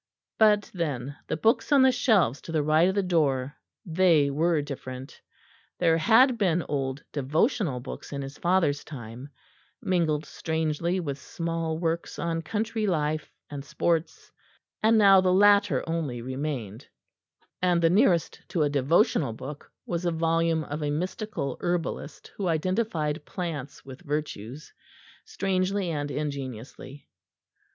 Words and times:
But 0.39 0.71
then 0.73 1.15
the 1.27 1.37
books 1.37 1.71
on 1.71 1.83
the 1.83 1.91
shelves 1.91 2.41
to 2.41 2.51
the 2.51 2.63
right 2.63 2.89
of 2.89 2.95
the 2.95 3.03
door, 3.03 3.55
they 3.85 4.31
were 4.31 4.59
different; 4.63 5.21
there 5.77 5.99
had 5.99 6.39
been 6.39 6.65
old 6.67 7.03
devotional 7.11 7.79
books 7.79 8.11
in 8.11 8.23
his 8.23 8.35
father's 8.39 8.83
time, 8.83 9.29
mingled 9.79 10.25
strangely 10.25 10.99
with 10.99 11.19
small 11.19 11.77
works 11.77 12.17
on 12.17 12.41
country 12.41 12.87
life 12.87 13.29
and 13.47 13.63
sports; 13.63 14.31
now 14.83 15.21
the 15.21 15.31
latter 15.31 15.83
only 15.87 16.19
remained, 16.23 16.87
and 17.61 17.79
the 17.83 17.89
nearest 17.91 18.41
to 18.47 18.63
a 18.63 18.71
devotional 18.71 19.33
book 19.33 19.71
was 19.85 20.03
a 20.03 20.11
volume 20.11 20.63
of 20.63 20.81
a 20.81 20.89
mystical 20.89 21.57
herbalist 21.61 22.29
who 22.37 22.47
identified 22.47 23.23
plants 23.23 23.85
with 23.85 24.01
virtues, 24.01 24.73
strangely 25.25 25.91
and 25.91 26.09
ingeniously. 26.09 27.07